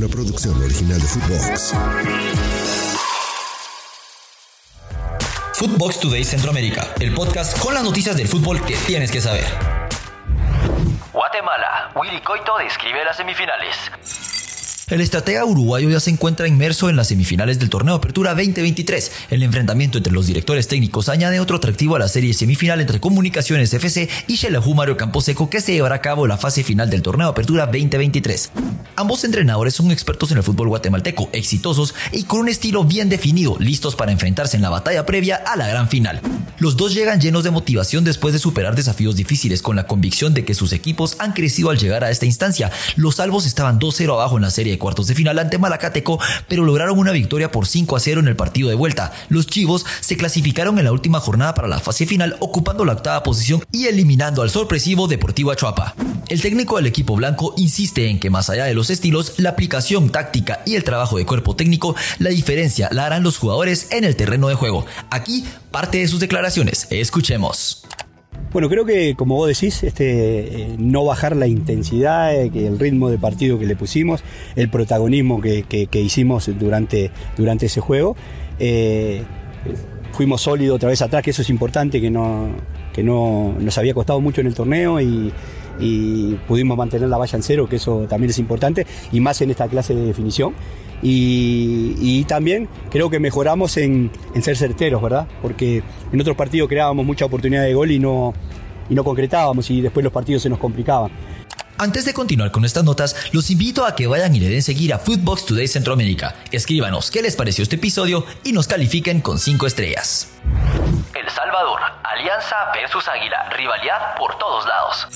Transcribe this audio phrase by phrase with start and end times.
[0.00, 1.74] una producción original de Footbox.
[5.52, 9.44] Footbox Today Centroamérica, el podcast con las noticias del fútbol que tienes que saber.
[11.12, 11.90] Guatemala.
[11.96, 13.76] Willy Coito describe las semifinales.
[14.90, 19.12] El estratega uruguayo ya se encuentra inmerso en las semifinales del torneo Apertura 2023.
[19.30, 23.72] El enfrentamiento entre los directores técnicos añade otro atractivo a la serie semifinal entre Comunicaciones
[23.72, 27.28] FC y Xelajú Mario Camposeco que se llevará a cabo la fase final del torneo
[27.28, 28.50] Apertura 2023.
[28.96, 33.56] Ambos entrenadores son expertos en el fútbol guatemalteco, exitosos y con un estilo bien definido,
[33.60, 36.20] listos para enfrentarse en la batalla previa a la gran final.
[36.58, 40.44] Los dos llegan llenos de motivación después de superar desafíos difíciles con la convicción de
[40.44, 42.70] que sus equipos han crecido al llegar a esta instancia.
[42.96, 46.98] Los salvos estaban 2-0 abajo en la serie cuartos de final ante Malacateco, pero lograron
[46.98, 49.12] una victoria por 5 a 0 en el partido de vuelta.
[49.28, 53.22] Los Chivos se clasificaron en la última jornada para la fase final, ocupando la octava
[53.22, 55.94] posición y eliminando al sorpresivo Deportivo Achuapa.
[56.28, 60.10] El técnico del equipo blanco insiste en que más allá de los estilos, la aplicación
[60.10, 64.16] táctica y el trabajo de cuerpo técnico, la diferencia la harán los jugadores en el
[64.16, 64.86] terreno de juego.
[65.10, 66.86] Aquí parte de sus declaraciones.
[66.90, 67.84] Escuchemos.
[68.52, 73.08] Bueno, creo que como vos decís, este, eh, no bajar la intensidad, eh, el ritmo
[73.08, 74.24] de partido que le pusimos,
[74.56, 78.16] el protagonismo que, hicimos durante, durante ese juego.
[78.58, 79.22] Eh,
[80.12, 82.48] fuimos sólidos otra vez atrás, que eso es importante, que no,
[82.92, 85.32] que no nos había costado mucho en el torneo y,
[85.78, 89.50] y pudimos mantener la valla en cero, que eso también es importante, y más en
[89.50, 90.54] esta clase de definición.
[91.02, 94.10] Y, también creo que mejoramos en,
[94.42, 95.26] ser certeros, ¿verdad?
[95.42, 98.34] Porque en otros partidos creábamos mucha oportunidad de gol y no,
[98.88, 101.10] y no concretábamos y después los partidos se nos complicaban.
[101.80, 104.92] Antes de continuar con estas notas, los invito a que vayan y le den seguir
[104.92, 106.34] a Footbox Today Centroamérica.
[106.52, 110.38] Escríbanos qué les pareció este episodio y nos califiquen con 5 estrellas.
[111.14, 115.06] El Salvador, Alianza versus Águila, rivalidad por todos lados.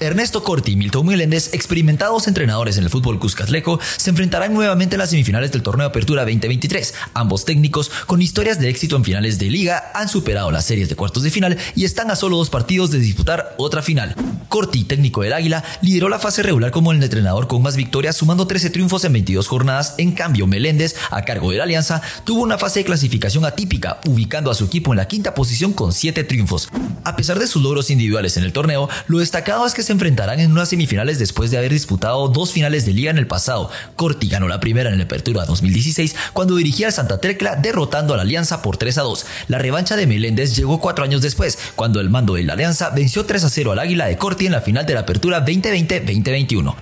[0.00, 5.00] Ernesto Corti y Milton Meléndez, experimentados entrenadores en el fútbol cuscatleco, se enfrentarán nuevamente en
[5.00, 6.94] las semifinales del torneo Apertura 2023.
[7.14, 10.96] Ambos técnicos, con historias de éxito en finales de liga, han superado las series de
[10.96, 14.14] cuartos de final y están a solo dos partidos de disputar otra final.
[14.48, 18.46] Corti, técnico del Águila, lideró la fase regular como el entrenador con más victorias, sumando
[18.46, 19.94] 13 triunfos en 22 jornadas.
[19.98, 24.50] En cambio, Meléndez, a cargo de la Alianza, tuvo una fase de clasificación atípica, ubicando
[24.50, 26.68] a su equipo en la quinta posición con 7 triunfos.
[27.04, 30.40] A pesar de sus logros individuales en el torneo, lo destacado es que se enfrentarán
[30.40, 33.70] en unas semifinales después de haber disputado dos finales de liga en el pasado.
[33.96, 38.16] Corti ganó la primera en el Apertura 2016 cuando dirigía al Santa Tecla derrotando a
[38.16, 39.26] la Alianza por 3 a 2.
[39.48, 43.24] La revancha de Meléndez llegó cuatro años después, cuando el mando de la Alianza venció
[43.24, 46.74] 3 a 0 al Águila de Corti en la final de la Apertura 2020-2021.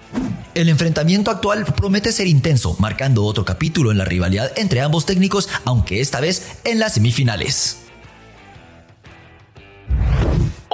[0.55, 5.49] El enfrentamiento actual promete ser intenso, marcando otro capítulo en la rivalidad entre ambos técnicos,
[5.65, 7.82] aunque esta vez en las semifinales.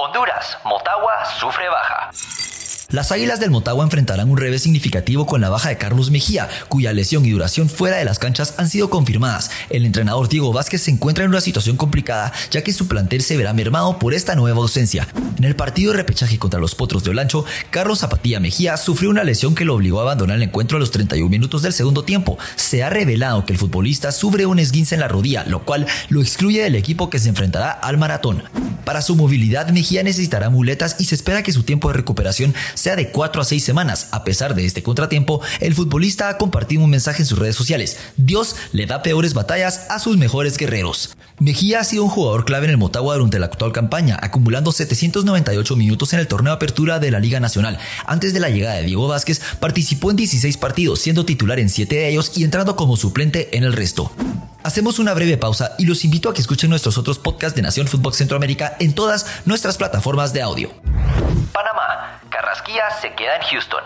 [0.01, 2.09] Honduras, Motagua sufre baja.
[2.89, 6.93] Las Águilas del Motagua enfrentarán un revés significativo con la baja de Carlos Mejía, cuya
[6.93, 9.51] lesión y duración fuera de las canchas han sido confirmadas.
[9.69, 13.35] El entrenador Diego Vázquez se encuentra en una situación complicada, ya que su plantel se
[13.35, 15.05] verá mermado por esta nueva ausencia.
[15.37, 19.25] En el partido de repechaje contra los Potros de Olancho, Carlos Zapatilla Mejía sufrió una
[19.25, 22.39] lesión que lo obligó a abandonar el encuentro a los 31 minutos del segundo tiempo.
[22.55, 26.21] Se ha revelado que el futbolista sufre un esguince en la rodilla, lo cual lo
[26.21, 28.43] excluye del equipo que se enfrentará al maratón.
[28.89, 32.95] Para su movilidad, Mejía necesitará muletas y se espera que su tiempo de recuperación sea
[32.95, 34.07] de 4 a 6 semanas.
[34.09, 37.99] A pesar de este contratiempo, el futbolista ha compartido un mensaje en sus redes sociales.
[38.17, 41.15] Dios le da peores batallas a sus mejores guerreros.
[41.37, 45.75] Mejía ha sido un jugador clave en el Motagua durante la actual campaña, acumulando 798
[45.75, 47.77] minutos en el torneo apertura de la Liga Nacional.
[48.07, 51.93] Antes de la llegada de Diego Vázquez, participó en 16 partidos, siendo titular en 7
[51.93, 54.11] de ellos y entrando como suplente en el resto.
[54.61, 57.87] Hacemos una breve pausa y los invito a que escuchen nuestros otros podcasts de Nación
[57.87, 60.73] Fútbol Centroamérica en todas nuestras plataformas de audio.
[61.53, 63.83] Panamá, Carrasquilla se queda en Houston.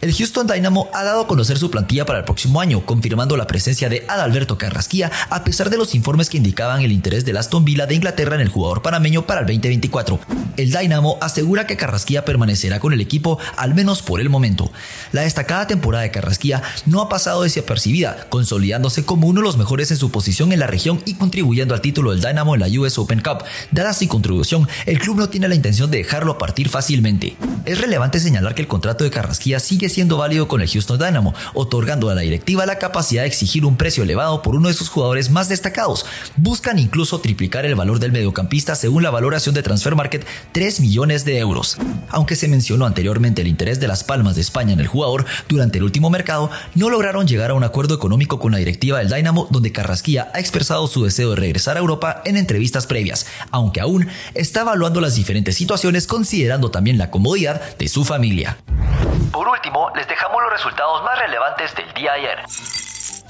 [0.00, 3.46] El Houston Dynamo ha dado a conocer su plantilla para el próximo año, confirmando la
[3.46, 7.64] presencia de Adalberto Carrasquilla, a pesar de los informes que indicaban el interés del Aston
[7.64, 10.18] Villa de Inglaterra en el jugador panameño para el 2024.
[10.56, 14.70] El Dynamo asegura que Carrasquilla permanecerá con el equipo al menos por el momento.
[15.12, 19.90] La destacada temporada de Carrasquilla no ha pasado desapercibida, consolidándose como uno de los mejores
[19.90, 22.98] en su posición en la región y contribuyendo al título del Dynamo en la US
[22.98, 23.44] Open Cup.
[23.70, 27.36] Dada su contribución, el club no tiene la intención de dejarlo partir fácilmente.
[27.66, 31.34] Es relevante señalar que el contrato de Carrasquilla sigue siendo válido con el Houston Dynamo,
[31.52, 34.88] otorgando a la directiva la capacidad de exigir un precio elevado por uno de sus
[34.88, 36.06] jugadores más destacados.
[36.36, 41.24] Buscan incluso triplicar el valor del mediocampista según la valoración de Transfer Market 3 millones
[41.24, 41.76] de euros.
[42.08, 45.78] Aunque se mencionó anteriormente el interés de las Palmas de España en el jugador durante
[45.78, 49.48] el último mercado, no lograron llegar a un acuerdo económico con la directiva del Dynamo
[49.50, 54.08] donde Carrasquilla ha expresado su deseo de regresar a Europa en entrevistas previas, aunque aún
[54.34, 58.58] está evaluando las diferentes situaciones considerando también la comodidad de su familia.
[59.32, 62.38] Por último, les dejamos los resultados más relevantes del día ayer.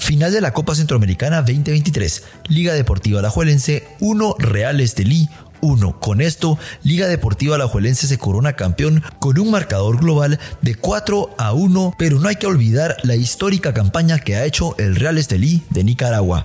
[0.06, 2.24] Final de la Copa Centroamericana 2023.
[2.46, 5.28] Liga Deportiva Alajuelense 1 Real Estelí
[5.60, 6.00] 1.
[6.00, 11.52] Con esto, Liga Deportiva Alajuelense se corona campeón con un marcador global de 4 a
[11.52, 15.62] 1, pero no hay que olvidar la histórica campaña que ha hecho el Real Estelí
[15.70, 16.44] de Nicaragua.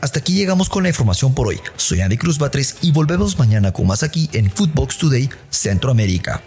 [0.00, 1.60] Hasta aquí llegamos con la información por hoy.
[1.76, 6.42] Soy Andy Cruz Batres y volvemos mañana con más aquí en Footbox Today Centroamérica.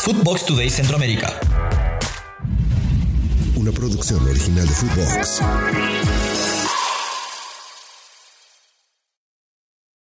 [0.00, 1.32] Footbox Today Centroamérica.
[3.56, 5.42] Una producción original de Footbox.